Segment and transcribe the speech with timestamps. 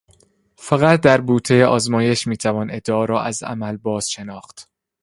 [0.57, 4.69] فقط در بوتهٔ آزمایش میتوان ادعا را از عمل باز شناخت.